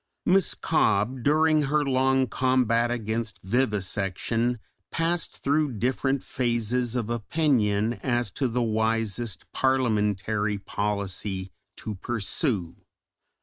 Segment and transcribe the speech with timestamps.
[0.25, 8.31] Miss Cobbe during her long combat against vivisection passed through different phases of opinion as
[8.31, 12.77] to the wisest parliamentary policy to pursue.